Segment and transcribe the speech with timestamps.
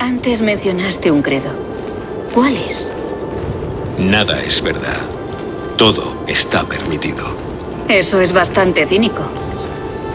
[0.00, 1.50] Antes mencionaste un credo.
[2.32, 2.94] ¿Cuál es?
[3.98, 5.00] Nada es verdad.
[5.76, 7.26] Todo está permitido.
[7.88, 9.28] Eso es bastante cínico.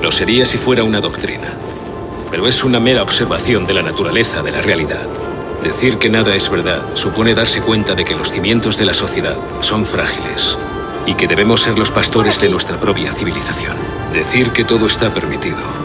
[0.01, 1.51] Lo sería si fuera una doctrina.
[2.31, 5.05] Pero es una mera observación de la naturaleza de la realidad.
[5.61, 9.35] Decir que nada es verdad supone darse cuenta de que los cimientos de la sociedad
[9.59, 10.57] son frágiles
[11.05, 13.75] y que debemos ser los pastores de nuestra propia civilización.
[14.13, 15.82] Decir que todo está permitido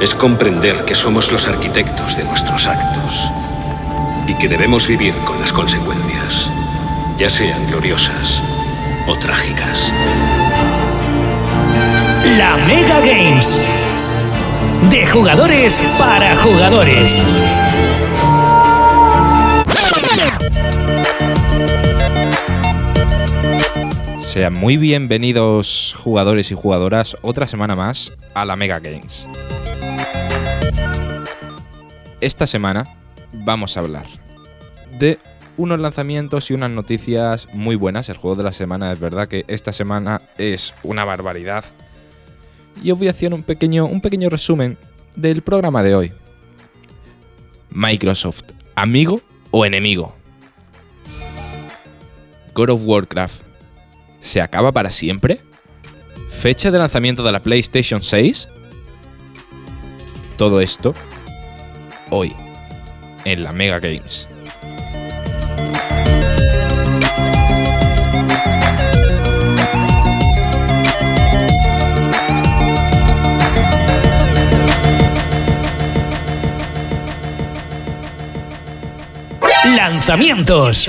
[0.00, 3.30] es comprender que somos los arquitectos de nuestros actos
[4.26, 6.50] y que debemos vivir con las consecuencias,
[7.16, 8.42] ya sean gloriosas
[9.06, 9.92] o trágicas.
[12.36, 13.72] La Mega Games.
[14.90, 17.22] De jugadores para jugadores.
[24.20, 29.26] Sean muy bienvenidos jugadores y jugadoras otra semana más a la Mega Games.
[32.26, 32.82] Esta semana
[33.32, 34.04] vamos a hablar
[34.98, 35.20] de
[35.56, 38.08] unos lanzamientos y unas noticias muy buenas.
[38.08, 41.64] El juego de la semana es verdad que esta semana es una barbaridad.
[42.82, 44.76] Y os voy a hacer un pequeño, un pequeño resumen
[45.14, 46.12] del programa de hoy.
[47.70, 48.42] Microsoft,
[48.74, 49.20] amigo
[49.52, 50.12] o enemigo.
[52.54, 53.42] God of Warcraft,
[54.18, 55.42] ¿se acaba para siempre?
[56.28, 58.48] ¿Fecha de lanzamiento de la PlayStation 6?
[60.36, 60.92] Todo esto
[62.10, 62.34] hoy
[63.24, 64.28] en la Mega Games.
[79.76, 80.88] Lanzamientos.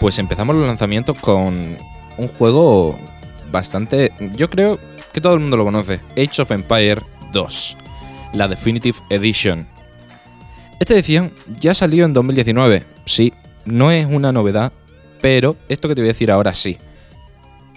[0.00, 1.76] Pues empezamos los lanzamientos con
[2.16, 2.98] un juego
[3.50, 4.78] bastante, yo creo
[5.14, 7.00] que todo el mundo lo conoce, Age of Empire
[7.32, 7.76] 2,
[8.34, 9.66] la Definitive Edition.
[10.80, 13.32] Esta edición ya salió en 2019, sí,
[13.64, 14.72] no es una novedad,
[15.22, 16.76] pero esto que te voy a decir ahora sí.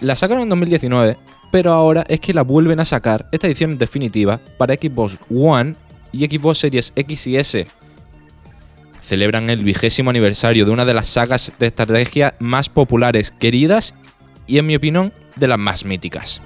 [0.00, 1.16] La sacaron en 2019,
[1.52, 5.76] pero ahora es que la vuelven a sacar, esta edición definitiva, para Xbox One
[6.10, 7.66] y Xbox Series X y S.
[9.00, 13.94] Celebran el vigésimo aniversario de una de las sagas de estrategia más populares, queridas
[14.48, 16.42] y, en mi opinión, de las más míticas.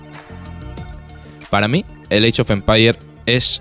[1.52, 2.96] Para mí, el Age of Empire
[3.26, 3.60] es.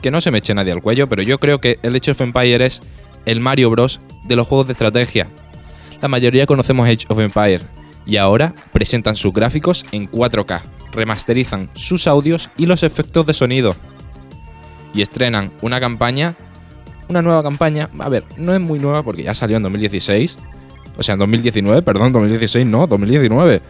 [0.00, 2.20] Que no se me eche nadie al cuello, pero yo creo que el Age of
[2.20, 2.80] Empire es
[3.26, 4.00] el Mario Bros.
[4.28, 5.26] de los juegos de estrategia.
[6.00, 7.62] La mayoría conocemos Age of Empire,
[8.06, 10.60] y ahora presentan sus gráficos en 4K,
[10.92, 13.74] remasterizan sus audios y los efectos de sonido.
[14.94, 16.36] Y estrenan una campaña,
[17.08, 20.38] una nueva campaña, a ver, no es muy nueva porque ya salió en 2016,
[20.96, 23.60] o sea, en 2019, perdón, 2016 no, 2019.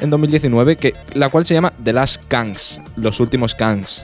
[0.00, 4.02] En 2019, que, la cual se llama The Last Kangs, los últimos Kangs.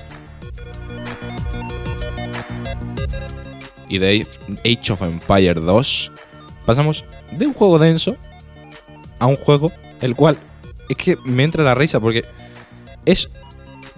[3.88, 4.26] Y de
[4.64, 6.12] Age of Empire 2
[6.66, 8.16] pasamos de un juego denso
[9.18, 10.36] a un juego el cual
[10.88, 12.24] es que me entra la risa porque
[13.04, 13.30] es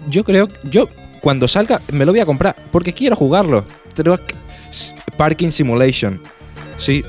[0.07, 0.87] yo creo yo
[1.21, 3.65] cuando salga me lo voy a comprar porque quiero jugarlo
[5.17, 6.21] Parking Simulation
[6.77, 7.03] sí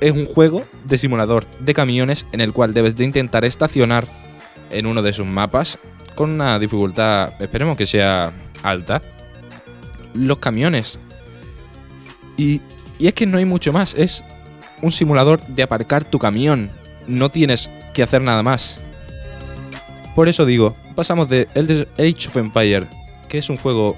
[0.00, 4.06] es un juego de simulador de camiones en el cual debes de intentar estacionar
[4.70, 5.78] en uno de sus mapas
[6.14, 9.02] con una dificultad esperemos que sea alta
[10.14, 10.98] los camiones
[12.36, 12.60] y,
[12.98, 14.24] y es que no hay mucho más es
[14.82, 16.70] un simulador de aparcar tu camión
[17.06, 18.78] no tienes que hacer nada más.
[20.14, 22.86] Por eso digo, pasamos de Age of Empire,
[23.28, 23.96] que es un juego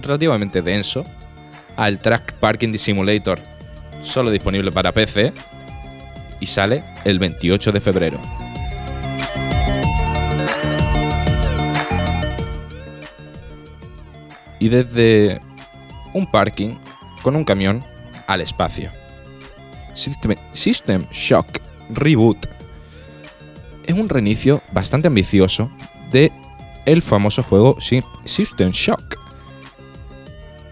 [0.00, 1.04] relativamente denso,
[1.76, 3.40] al Track Parking Simulator,
[4.02, 5.32] solo disponible para PC,
[6.40, 8.20] y sale el 28 de febrero.
[14.60, 15.40] Y desde
[16.14, 16.76] un parking
[17.22, 17.82] con un camión
[18.26, 18.90] al espacio.
[19.94, 21.60] System, System Shock
[21.90, 22.46] Reboot.
[23.86, 25.70] Es un reinicio bastante ambicioso
[26.12, 26.30] de
[26.86, 29.27] el famoso juego System Shock.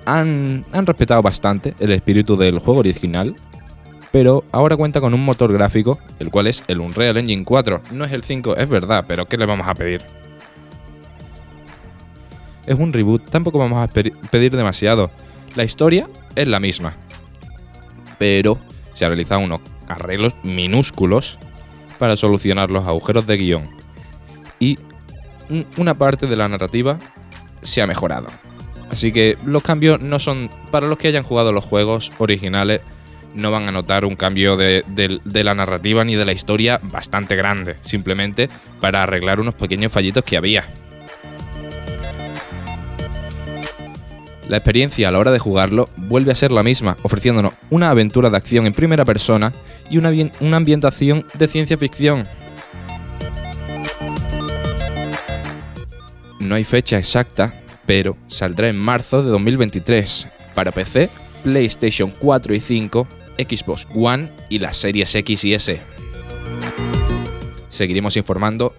[0.06, 3.34] Han, han, respetado bastante el espíritu del juego original,
[4.12, 7.82] pero ahora cuenta con un motor gráfico, el cual es el Unreal Engine 4.
[7.92, 10.00] No es el 5, es verdad, pero ¿qué le vamos a pedir?
[12.66, 15.10] Es un reboot, tampoco vamos a pedir demasiado.
[15.54, 16.94] La historia es la misma,
[18.18, 18.58] pero
[18.94, 21.38] se ha realizado unos arreglos minúsculos
[21.98, 23.68] para solucionar los agujeros de guion.
[24.58, 24.78] Y
[25.76, 26.98] una parte de la narrativa
[27.62, 28.26] se ha mejorado.
[28.90, 30.48] Así que los cambios no son.
[30.70, 32.80] Para los que hayan jugado los juegos originales,
[33.34, 37.36] no van a notar un cambio de, de, la narrativa ni de la historia bastante
[37.36, 37.76] grande.
[37.82, 38.48] Simplemente
[38.80, 40.64] para arreglar unos pequeños fallitos que había.
[44.48, 48.30] La experiencia a la hora de jugarlo vuelve a ser la misma, ofreciéndonos una aventura
[48.30, 49.52] de acción en primera persona
[49.90, 52.24] y una, una ambientación de ciencia ficción.
[56.38, 57.52] No hay fecha exacta,
[57.86, 61.10] pero saldrá en marzo de 2023 para PC,
[61.44, 63.06] PlayStation 4 y 5,
[63.38, 65.80] Xbox One y las series X y S.
[67.68, 68.74] Seguiremos informando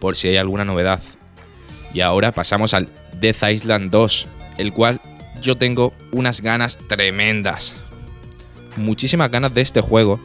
[0.00, 1.00] por si hay alguna novedad.
[1.94, 2.88] Y ahora pasamos al
[3.20, 4.28] Death Island 2,
[4.58, 5.00] el cual
[5.40, 7.74] yo tengo unas ganas tremendas.
[8.76, 10.20] Muchísimas ganas de este juego,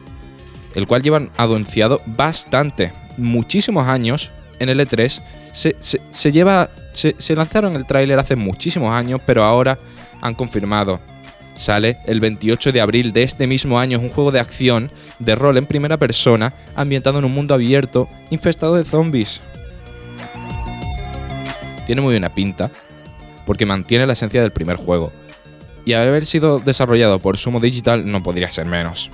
[0.74, 5.22] el cual llevan anunciado bastante, muchísimos años en el E3.
[5.52, 9.78] Se, lleva, se, lanzaron el tráiler hace muchísimos años, pero ahora
[10.20, 11.00] han confirmado.
[11.54, 15.34] Sale el 28 de abril de este mismo año, es un juego de acción, de
[15.34, 19.42] rol en primera persona, ambientado en un mundo abierto, infestado de zombies.
[21.86, 22.70] Tiene muy buena pinta,
[23.44, 25.12] porque mantiene la esencia del primer juego.
[25.84, 29.10] Y al haber sido desarrollado por Sumo Digital no podría ser menos.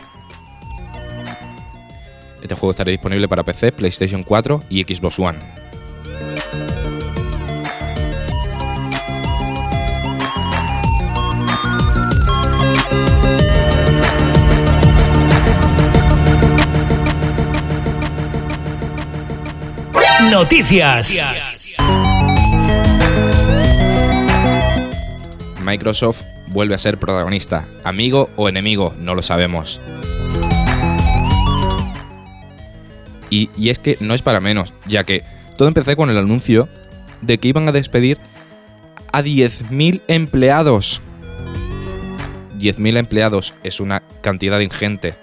[2.43, 5.39] Este juego estará disponible para PC, PlayStation 4 y Xbox One.
[20.31, 21.17] Noticias.
[25.65, 27.65] Microsoft vuelve a ser protagonista.
[27.83, 29.81] Amigo o enemigo, no lo sabemos.
[33.31, 35.25] Y, es que no es para menos, ya que
[35.57, 36.69] todo empezó con el anuncio
[37.23, 38.19] de que iban a despedir
[39.13, 41.01] a 10.000 empleados.
[42.59, 45.15] 10.000 empleados es una cantidad ingente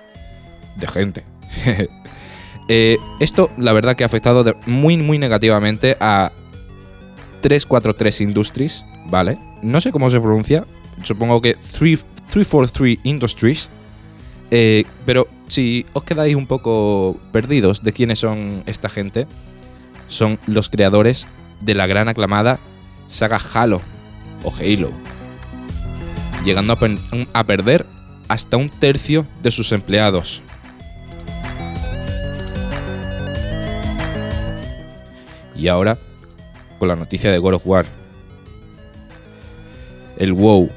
[0.78, 1.24] de gente.
[2.68, 6.32] Eh, esto, la verdad, que ha afectado muy, muy negativamente a
[7.42, 9.38] 343 Industries, ¿vale?
[9.62, 10.66] No sé cómo se pronuncia,
[11.04, 13.70] supongo que 343 Industries.
[14.52, 19.28] Eh, pero si os quedáis un poco perdidos de quiénes son esta gente,
[20.08, 21.28] son los creadores
[21.62, 22.60] de la gran aclamada
[23.08, 23.82] saga Halo
[24.44, 24.92] o Halo,
[26.44, 27.86] llegando a, a perder
[28.28, 30.42] hasta un tercio de sus empleados.
[35.56, 35.98] Y ahora,
[36.80, 37.86] con la noticia de God of War,
[40.18, 40.70] el WoW.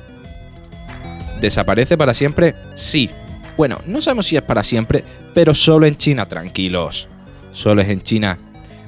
[1.40, 2.54] ¿Desaparece para siempre?
[2.75, 3.10] Sí.
[3.56, 5.04] Bueno, no sabemos si es para siempre,
[5.34, 7.08] pero solo en China, tranquilos.
[7.52, 8.38] Solo es en China.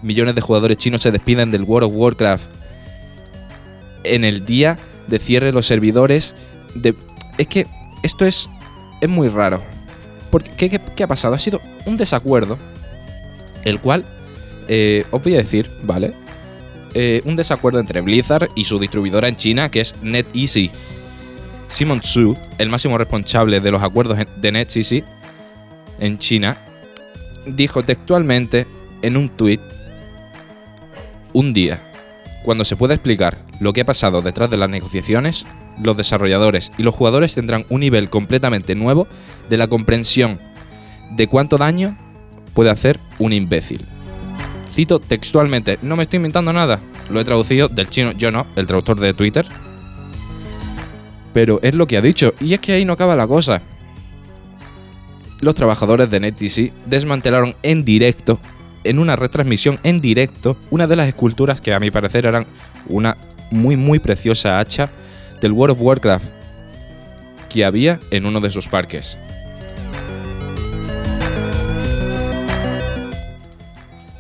[0.03, 2.45] Millones de jugadores chinos se despiden del World of Warcraft.
[4.05, 4.79] En el día
[5.09, 6.35] de cierre de los servidores.
[6.75, 6.95] De...
[7.37, 7.67] Es que
[8.03, 8.49] esto es,
[9.01, 9.63] es muy raro.
[10.31, 11.35] Porque, ¿qué, qué, ha pasado?
[11.35, 12.57] Ha sido un desacuerdo.
[13.65, 14.05] El cual,
[14.73, 16.13] eh, os voy a decir, ¿vale?
[16.95, 20.71] Eh, un desacuerdo entre Blizzard y su distribuidora en China, que es NetEasy.
[21.67, 25.03] Simon Tsu, el máximo responsable de los acuerdos de NetEasy
[25.99, 26.57] en China,
[27.47, 28.65] dijo textualmente
[29.03, 29.61] en un tuit,
[31.33, 31.81] un día,
[32.45, 35.47] cuando se pueda explicar lo que ha pasado detrás de las negociaciones,
[35.83, 39.09] los desarrolladores y los jugadores tendrán un nivel completamente nuevo
[39.49, 40.39] de la comprensión
[41.17, 41.97] de cuánto daño
[42.55, 43.85] puede hacer un imbécil.
[44.73, 46.81] Cito textualmente, no me estoy inventando nada.
[47.11, 49.47] Lo he traducido del chino, yo no, el traductor de Twitter.
[51.33, 53.63] Pero es lo que ha dicho, y es que ahí no acaba la cosa.
[55.41, 58.39] Los trabajadores de NetEasy desmantelaron en directo,
[58.85, 62.47] en una retransmisión en directo, una de las esculturas que a mi parecer eran
[62.89, 63.17] una
[63.51, 64.91] muy muy preciosa hacha
[65.41, 66.27] del World of Warcraft
[67.49, 69.17] que había en uno de sus parques.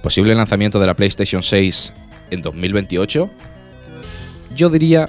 [0.02, 1.92] Posible lanzamiento de la PlayStation 6
[2.30, 3.30] en 2028?
[4.54, 5.08] Yo diría,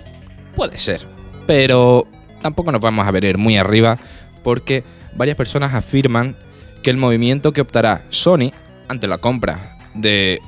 [0.56, 1.02] puede ser,
[1.48, 2.08] pero
[2.42, 3.98] tampoco nos vamos a ver muy arriba
[4.44, 4.84] porque
[5.16, 6.36] varias personas afirman
[6.84, 8.52] que el movimiento que optará Sony
[8.88, 10.40] ante la compra de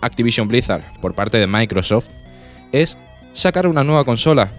[0.00, 2.08] Activision Blizzard por parte de Microsoft
[2.72, 2.96] es
[3.32, 4.50] sacar una nueva consola.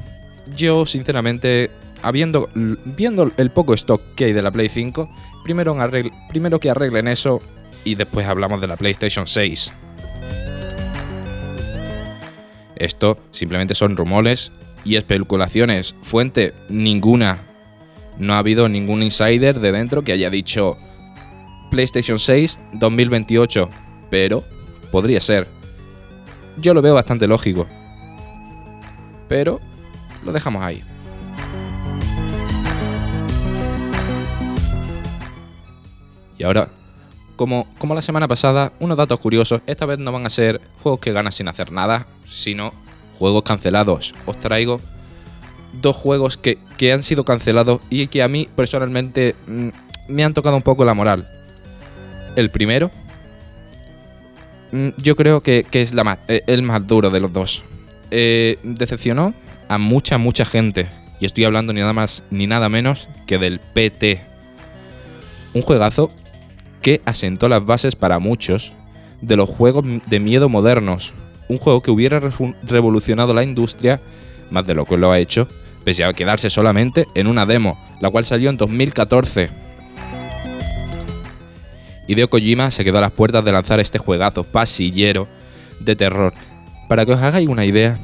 [0.55, 1.71] Yo, sinceramente,
[2.01, 5.09] habiendo, viendo el poco stock que hay de la Play 5,
[5.43, 5.77] primero,
[6.29, 7.41] primero que arreglen eso,
[7.83, 9.71] y después hablamos de la PlayStation 6.
[12.75, 14.51] Esto simplemente son rumores
[14.83, 15.95] y especulaciones.
[16.01, 17.39] Fuente ninguna.
[18.17, 20.77] No ha habido ningún insider de dentro que haya dicho
[21.71, 23.69] PlayStation 6 2028.
[24.09, 24.43] Pero
[24.91, 25.47] podría ser.
[26.57, 27.67] Yo lo veo bastante lógico.
[29.27, 29.59] Pero
[30.23, 30.83] lo dejamos ahí.
[36.37, 36.67] Y ahora
[37.47, 39.61] como, la semana pasada, unos datos curiosos.
[39.67, 42.73] Esta vez no van a ser juegos que ganas sin hacer nada, sino
[43.19, 44.13] juegos cancelados.
[44.25, 44.79] Os traigo
[45.81, 49.69] dos juegos que, que han sido cancelados y que a mí personalmente mm,
[50.07, 51.27] me han tocado un poco la moral.
[52.35, 52.91] El primero,
[54.71, 55.93] mm, yo creo que, que es
[56.27, 57.63] eh, el más duro de los dos.
[58.11, 59.33] Eh, decepcionó
[59.67, 60.87] a mucha, mucha gente.
[61.19, 64.21] Y estoy hablando ni nada más ni nada menos que del PT.
[65.53, 66.11] Un juegazo
[66.83, 68.73] que asentó las bases para muchos
[69.21, 71.13] de los juegos de miedo modernos.
[71.47, 72.21] Un juego que hubiera
[72.63, 73.99] revolucionado la industria
[74.51, 75.47] más de lo que lo ha hecho,
[75.83, 79.49] pese a quedarse solamente en una demo, la cual salió en 2014.
[82.07, 85.27] Hideo Kojima se quedó a las puertas de lanzar este juegazo pasillero
[85.79, 86.33] de terror.
[86.89, 87.97] Para que os hagáis una idea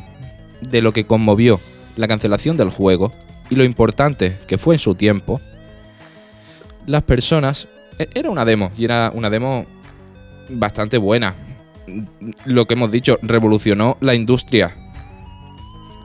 [0.62, 1.60] de lo que conmovió
[1.98, 3.12] la cancelación del juego
[3.50, 5.42] y lo importante que fue en su tiempo,
[6.86, 7.68] las personas...
[8.00, 9.66] e- Era una demo y era una demo
[10.50, 11.36] bastante buena.
[12.46, 14.76] Lo que hemos dicho, revolucionó la industria.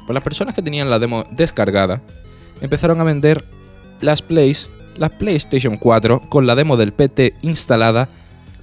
[0.06, 2.02] Pues las personas que tenían la demo descargada
[2.60, 3.44] empezaron a vender
[4.00, 8.08] las Plays, las PlayStation 4 con la demo del PT instalada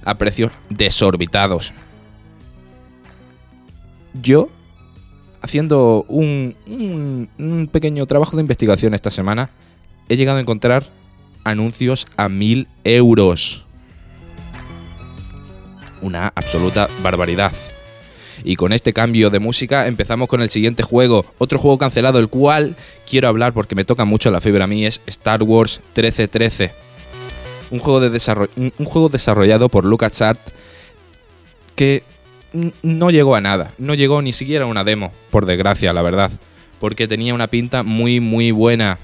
[0.04, 1.72] a precios desorbitados.
[4.20, 4.48] Yo,
[5.40, 6.54] haciendo un-
[7.38, 9.50] un pequeño trabajo de investigación esta semana,
[10.08, 10.84] he llegado a encontrar
[11.44, 13.64] anuncios a 1000 euros.
[16.00, 17.52] Una absoluta barbaridad.
[18.44, 22.28] Y con este cambio de música empezamos con el siguiente juego, otro juego cancelado, el
[22.28, 22.74] cual
[23.08, 26.72] quiero hablar porque me toca mucho la fibra a mí, es Star Wars 1313.
[27.70, 28.08] Un juego, de
[28.56, 30.40] un- juego desarrollado por LucasArts
[31.76, 32.02] que
[32.82, 36.30] no llegó a nada, no llegó ni siquiera a una demo, por desgracia, la verdad,
[36.80, 38.98] porque tenía una pinta muy muy buena.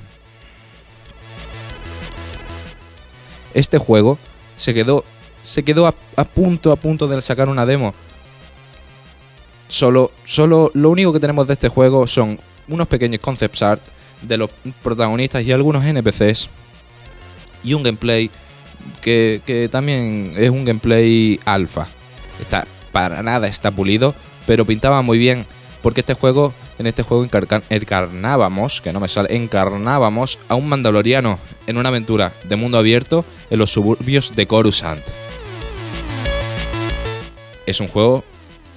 [3.55, 4.19] Este juego
[4.57, 5.05] se quedó
[5.43, 7.95] se quedó a, a punto a punto de sacar una demo.
[9.69, 12.39] Solo solo lo único que tenemos de este juego son
[12.69, 13.83] unos pequeños concept art
[14.23, 14.51] de los
[14.83, 16.51] protagonistas y algunos NPCs
[17.63, 18.31] y un gameplay
[19.01, 21.87] que, que también es un gameplay alfa.
[22.41, 24.15] Está para nada está pulido,
[24.47, 25.47] pero pintaba muy bien
[25.83, 31.39] porque este juego en este juego encarnábamos, que no me sale, encarnábamos a un mandaloriano
[31.67, 35.03] en una aventura de mundo abierto en los suburbios de Coruscant.
[37.67, 38.25] Es un juego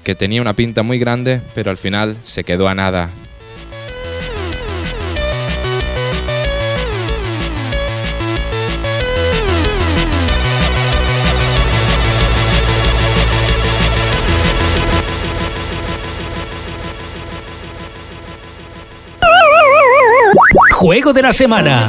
[0.03, 3.09] que tenía una pinta muy grande, pero al final se quedó a nada.
[20.91, 21.87] Juego de la semana.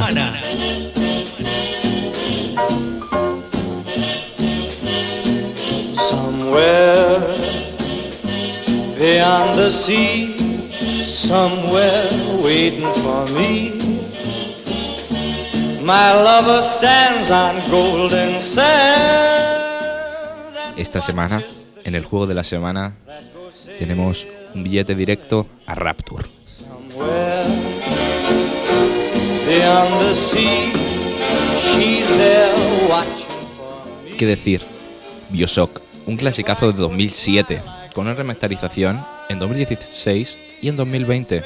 [6.09, 7.19] Somewhere
[8.97, 10.33] beyond the sea,
[11.27, 12.07] somewhere
[12.41, 13.73] waiting for me.
[15.81, 19.51] My lover stands on golden sand.
[20.77, 21.43] Esta semana,
[21.83, 22.95] en el juego de la semana,
[23.77, 26.23] tenemos un billete directo a Rapture.
[26.57, 27.72] Somewhere
[34.17, 34.61] ¿Qué decir?
[35.29, 37.61] Bioshock, un clasicazo de 2007,
[37.93, 41.43] con una remasterización en 2016 y en 2020.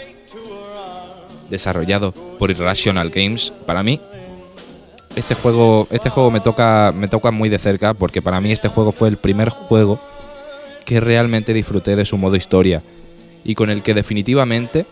[1.49, 3.99] Desarrollado por Irrational Games, para mí
[5.17, 8.69] este juego, este juego me toca, me toca muy de cerca porque para mí este
[8.69, 9.99] juego fue el primer juego
[10.85, 12.83] que realmente disfruté de su modo historia
[13.43, 14.85] y con el que definitivamente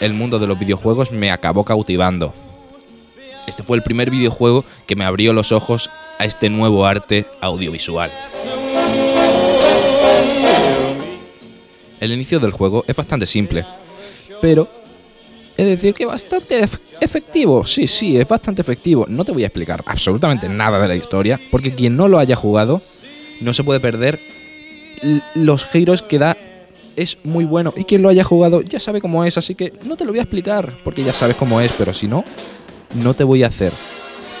[0.00, 2.45] el mundo de los videojuegos me acabó cautivando.
[3.46, 8.10] Este fue el primer videojuego que me abrió los ojos a este nuevo arte audiovisual.
[12.00, 13.64] El inicio del juego es bastante simple,
[14.42, 14.68] pero
[15.56, 17.64] es decir que bastante ef- efectivo.
[17.66, 19.06] Sí, sí, es bastante efectivo.
[19.08, 22.36] No te voy a explicar absolutamente nada de la historia, porque quien no lo haya
[22.36, 22.82] jugado
[23.40, 24.20] no se puede perder
[25.34, 26.36] los giros que da.
[26.96, 27.72] Es muy bueno.
[27.76, 30.18] Y quien lo haya jugado ya sabe cómo es, así que no te lo voy
[30.18, 32.24] a explicar, porque ya sabes cómo es, pero si no,
[32.96, 33.72] no te voy a hacer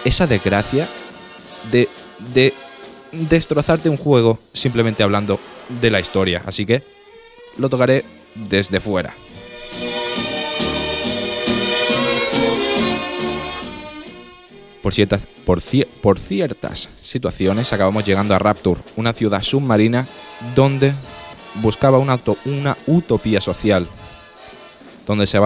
[0.04, 0.88] esa desgracia
[1.70, 1.88] de,
[2.32, 2.54] de
[3.12, 5.40] destrozarte un juego simplemente hablando
[5.80, 6.42] de la historia.
[6.46, 6.82] Así que
[7.56, 9.14] lo tocaré desde fuera.
[14.82, 15.60] Por ciertas, por,
[16.00, 20.08] por ciertas situaciones acabamos llegando a Rapture, una ciudad submarina
[20.54, 20.94] donde
[21.56, 23.88] buscaba una, una utopía social,
[25.04, 25.40] donde se,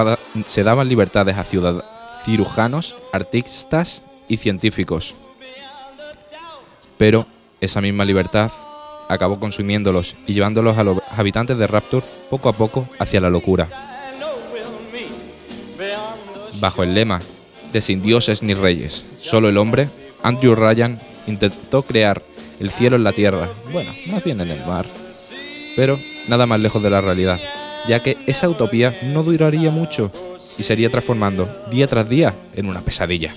[0.45, 1.85] se daban libertades a ciudad-
[2.25, 5.15] cirujanos, artistas y científicos.
[6.99, 7.27] Pero
[7.61, 8.51] esa misma libertad
[9.09, 13.69] acabó consumiéndolos y llevándolos a los habitantes de Rapture poco a poco hacia la locura.
[16.61, 17.23] Bajo el lema
[17.73, 19.91] de sin dioses ni reyes, solo el hombre,
[20.23, 22.23] Andrew Ryan intentó crear
[22.59, 24.87] el cielo en la tierra, bueno, más bien en el mar,
[25.77, 25.99] pero
[26.29, 27.41] nada más lejos de la realidad,
[27.89, 30.13] ya que esa utopía no duraría mucho
[30.61, 33.35] y sería transformando día tras día en una pesadilla.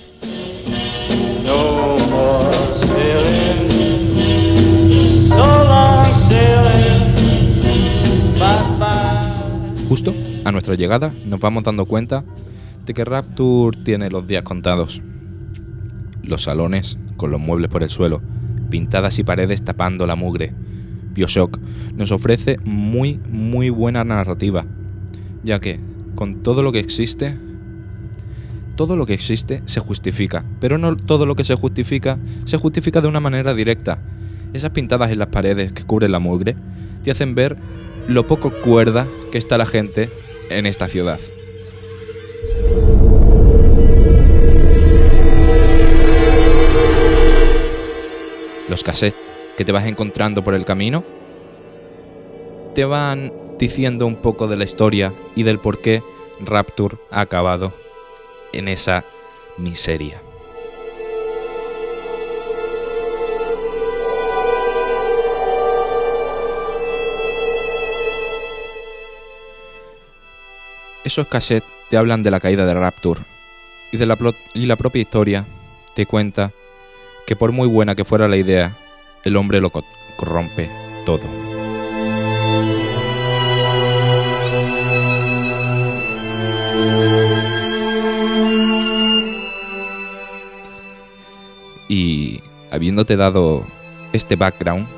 [9.88, 10.14] Justo
[10.44, 12.24] a nuestra llegada nos vamos dando cuenta
[12.84, 15.00] de que Rapture tiene los días contados.
[16.22, 18.20] Los salones, con los muebles por el suelo,
[18.68, 20.52] pintadas y paredes tapando la mugre.
[21.14, 21.58] Bioshock
[21.94, 24.66] nos ofrece muy, muy buena narrativa,
[25.42, 27.36] ya que con todo lo que existe,
[28.76, 33.00] todo lo que existe se justifica, pero no todo lo que se justifica se justifica
[33.00, 33.98] de una manera directa.
[34.52, 36.56] Esas pintadas en las paredes que cubren la mugre
[37.02, 37.56] te hacen ver
[38.08, 40.10] lo poco cuerda que está la gente
[40.50, 41.20] en esta ciudad.
[48.68, 49.20] Los cassettes
[49.56, 51.04] que te vas encontrando por el camino
[52.74, 56.02] te van diciendo un poco de la historia y del por qué
[56.40, 57.72] Rapture ha acabado
[58.52, 59.04] en esa
[59.56, 60.20] miseria.
[71.04, 73.20] Esos cassettes te hablan de la caída de Rapture
[73.92, 74.16] y, de la,
[74.54, 75.44] la propia historia
[75.94, 76.50] te cuenta
[77.26, 78.76] que por muy buena que fuera la idea,
[79.22, 79.84] el hombre lo co-
[80.16, 80.68] corrompe
[81.06, 81.43] todo.
[91.94, 92.40] Y
[92.72, 93.64] habiéndote dado
[94.12, 94.88] este background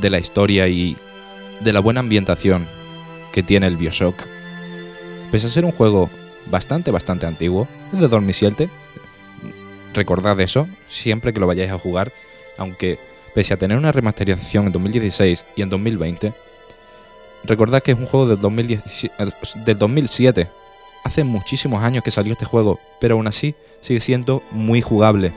[0.00, 0.96] de la historia y
[1.58, 2.68] de la buena ambientación
[3.32, 4.14] que tiene el Bioshock,
[5.32, 6.08] pese a ser un juego
[6.48, 8.70] bastante, bastante antiguo, es de 2007,
[9.92, 12.12] recordad eso siempre que lo vayáis a jugar,
[12.58, 13.00] aunque
[13.34, 16.32] pese a tener una remasterización en 2016 y en 2020,
[17.42, 19.14] recordad que es un juego del, 2017
[19.64, 20.48] del 2007.
[21.02, 25.32] Hace muchísimos años que salió este juego, pero aún así sigue siendo muy jugable.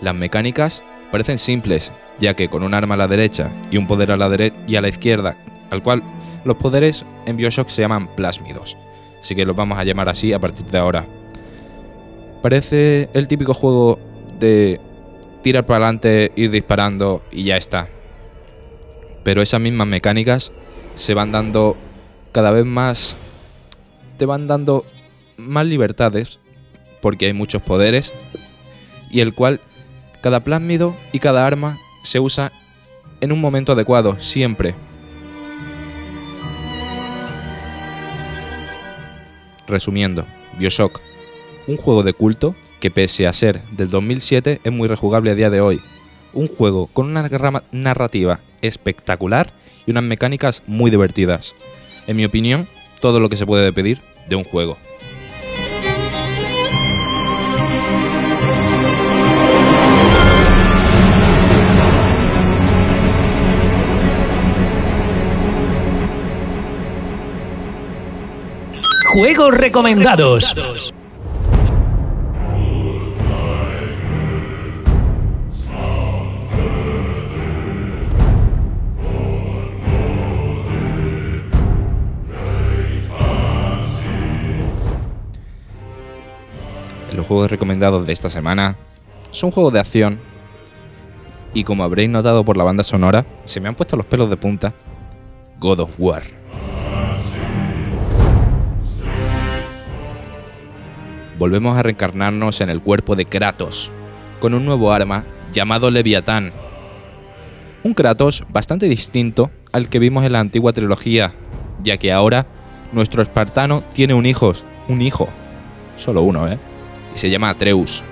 [0.00, 4.12] Las mecánicas parecen simples, ya que con un arma a la derecha y un poder
[4.12, 5.36] a la derecha y a la izquierda,
[5.70, 6.02] al cual
[6.44, 8.76] los poderes en Bioshock se llaman plásmidos,
[9.20, 11.04] así que los vamos a llamar así a partir de ahora.
[12.42, 13.98] Parece el típico juego
[14.38, 14.80] de
[15.42, 17.88] tirar para adelante, ir disparando y ya está.
[19.22, 20.52] Pero esas mismas mecánicas
[20.94, 21.76] se van dando
[22.32, 23.16] cada vez más...
[24.16, 24.86] te van dando
[25.36, 26.38] más libertades,
[27.02, 28.14] porque hay muchos poderes,
[29.10, 29.60] y el cual
[30.20, 32.52] cada plásmido y cada arma se usa
[33.20, 34.74] en un momento adecuado, siempre.
[39.66, 40.26] Resumiendo,
[40.58, 41.00] Bioshock,
[41.66, 45.50] un juego de culto que pese a ser del 2007 es muy rejugable a día
[45.50, 45.80] de hoy.
[46.32, 47.28] Un juego con una
[47.70, 49.52] narrativa espectacular
[49.86, 51.54] y unas mecánicas muy divertidas.
[52.06, 52.68] En mi opinión,
[53.00, 54.76] todo lo que se puede pedir de un juego.
[69.12, 70.54] Juegos recomendados.
[87.12, 88.76] Los juegos recomendados de esta semana
[89.32, 90.20] son juegos de acción.
[91.52, 94.36] Y como habréis notado por la banda sonora, se me han puesto los pelos de
[94.36, 94.72] punta.
[95.58, 96.22] God of War.
[101.40, 103.90] Volvemos a reencarnarnos en el cuerpo de Kratos,
[104.40, 105.24] con un nuevo arma
[105.54, 106.52] llamado Leviatán.
[107.82, 111.32] Un Kratos bastante distinto al que vimos en la antigua trilogía,
[111.82, 112.46] ya que ahora
[112.92, 114.52] nuestro espartano tiene un hijo,
[114.88, 115.30] un hijo,
[115.96, 116.58] solo uno, ¿eh?
[117.14, 118.02] y se llama Atreus.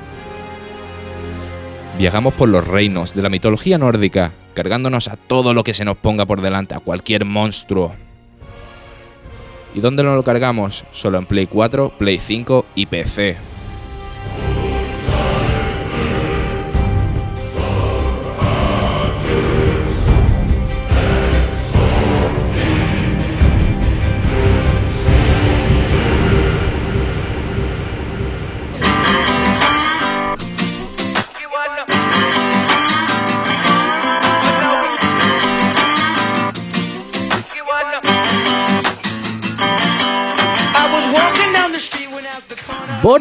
[1.98, 5.98] Viajamos por los reinos de la mitología nórdica, cargándonos a todo lo que se nos
[5.98, 7.94] ponga por delante, a cualquier monstruo.
[9.74, 10.84] ¿Y dónde nos lo cargamos?
[10.90, 13.47] Solo en Play 4, Play 5 y PC.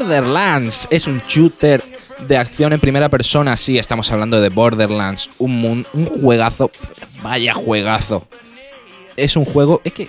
[0.08, 1.84] Borderlands es un shooter
[2.30, 3.58] de acción en primera persona.
[3.58, 6.72] Sí, estamos hablando de Borderlands, un, un juegazo,
[7.22, 8.26] vaya juegazo.
[9.18, 10.08] Es un juego, es que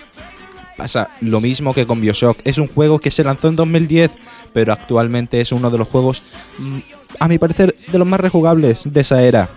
[0.77, 2.39] pasa lo mismo que con Bioshock.
[2.45, 4.11] Es un juego que se lanzó en 2010,
[4.53, 6.23] pero actualmente es uno de los juegos,
[6.59, 6.77] mm,
[7.19, 9.49] a mi parecer, de los más rejugables de esa era.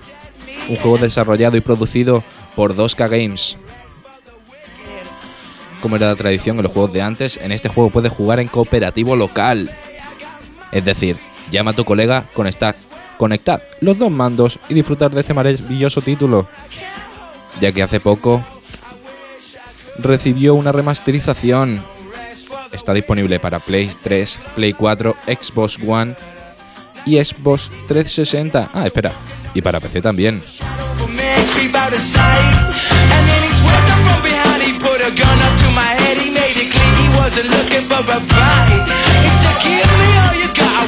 [0.68, 2.24] Un juego desarrollado y producido
[2.56, 3.56] por 2K Games.
[5.80, 8.48] Como era la tradición en los juegos de antes, en este juego puedes jugar en
[8.48, 9.70] cooperativo local.
[10.72, 11.16] Es decir,
[11.50, 12.74] llama a tu colega, conectad,
[13.18, 16.48] conectad los dos mandos y disfrutar de este maravilloso título.
[17.60, 18.42] Ya que hace poco
[19.98, 21.82] recibió una remasterización.
[22.72, 26.14] Está disponible para Play 3, Play 4, Xbox One
[27.04, 28.70] y Xbox 360.
[28.72, 29.12] Ah, espera.
[29.54, 30.42] Y para PC también.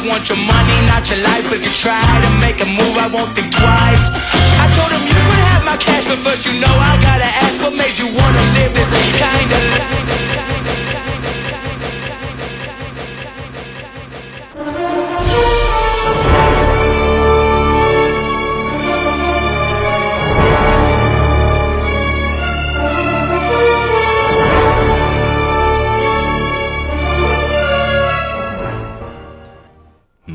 [0.07, 1.49] want your money, not your life.
[1.53, 4.13] If you try to make a move, I won't think twice.
[4.61, 7.61] I told him you could have my cash But first you know I gotta ask
[7.61, 8.91] What made you wanna live this
[9.21, 10.54] kind of life?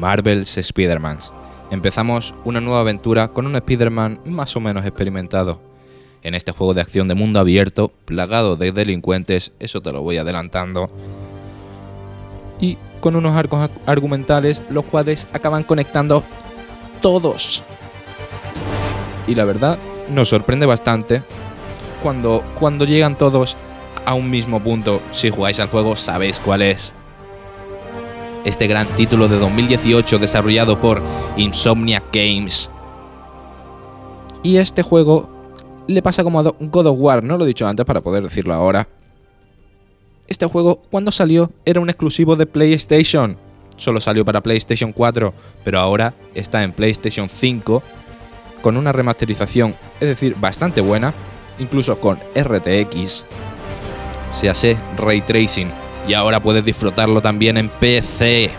[0.10, 1.20] Marvel's Spider-Man.
[1.70, 5.62] Empezamos una nueva aventura con un Spider-Man más o menos experimentado.
[6.24, 10.18] En este juego de acción de mundo abierto, plagado de delincuentes, eso te lo voy
[10.18, 10.90] adelantando.
[12.60, 16.24] Y con unos arcos ar- argumentales, los cuales acaban conectando
[17.04, 17.64] todos.
[19.28, 19.78] Y la verdad,
[20.10, 21.22] nos sorprende bastante
[22.02, 23.58] cuando, cuando llegan todos
[24.08, 25.04] a un mismo punto.
[25.12, 26.94] Si jugáis al juego, sabéis cuál es
[28.46, 31.02] este gran título de 2018 desarrollado por
[31.38, 32.70] Insomniac Games.
[34.44, 35.30] Y este juego
[35.88, 38.54] le pasa como a God of War, no lo he dicho antes para poder decirlo
[38.54, 38.88] ahora.
[40.28, 43.38] Este juego, cuando salió, era un exclusivo de PlayStation.
[43.78, 47.82] Solo salió para PlayStation 4, pero ahora está en PlayStation 5
[48.62, 51.14] con una remasterización, es decir, bastante buena,
[51.60, 53.24] incluso con RTX,
[54.30, 55.72] se hace ray tracing
[56.10, 58.50] y ahora puedes disfrutarlo también en PC.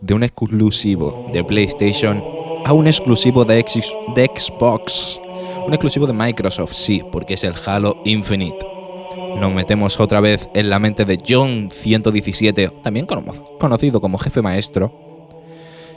[0.00, 2.22] De un exclusivo de PlayStation
[2.64, 3.64] a un exclusivo de,
[4.14, 5.20] de Xbox.
[5.66, 8.58] Un exclusivo de Microsoft, sí, porque es el Halo Infinite.
[9.38, 14.42] Nos metemos otra vez en la mente de John 117, también cono- conocido como jefe
[14.42, 14.92] maestro.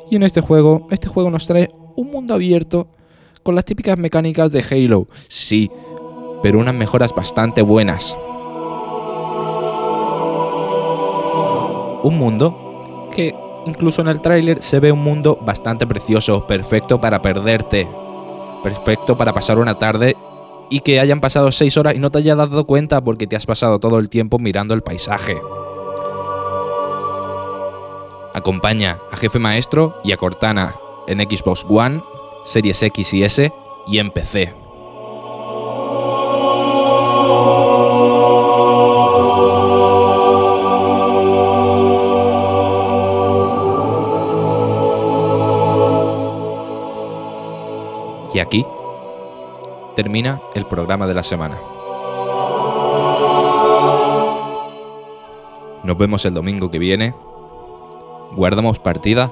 [0.10, 2.88] Y en este juego, este juego nos trae un mundo abierto
[3.44, 5.70] con las típicas mecánicas de Halo, sí,
[6.42, 8.18] pero unas mejoras bastante buenas.
[12.04, 12.67] Un mundo
[13.68, 17.88] incluso en el tráiler se ve un mundo bastante precioso, perfecto para perderte,
[18.64, 20.16] perfecto para pasar una tarde
[20.70, 23.46] y que hayan pasado 6 horas y no te hayas dado cuenta porque te has
[23.46, 25.40] pasado todo el tiempo mirando el paisaje.
[28.34, 30.76] Acompaña a Jefe Maestro y a Cortana
[31.08, 32.04] en Xbox One,
[32.44, 33.52] Series X y S
[33.88, 34.67] y en PC.
[48.38, 48.64] Y aquí
[49.96, 51.58] termina el programa de la semana.
[55.82, 57.16] Nos vemos el domingo que viene.
[58.34, 59.32] Guardamos partida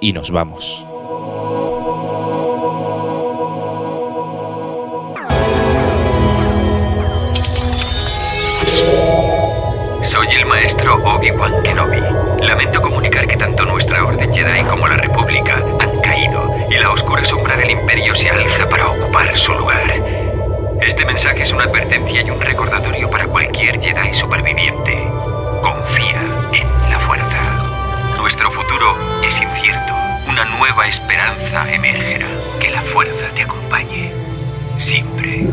[0.00, 0.84] y nos vamos.
[10.02, 12.00] Soy el maestro Obi-Wan Kenobi.
[12.44, 15.93] Lamento comunicar que tanto nuestra Orden Jedi como la República han
[16.74, 19.94] y la oscura sombra del Imperio se alza para ocupar su lugar.
[20.80, 25.08] Este mensaje es una advertencia y un recordatorio para cualquier Jedi superviviente.
[25.62, 26.20] Confía
[26.52, 28.16] en la fuerza.
[28.16, 29.94] Nuestro futuro es incierto.
[30.28, 32.26] Una nueva esperanza emergerá.
[32.60, 34.12] Que la fuerza te acompañe.
[34.76, 35.46] Siempre.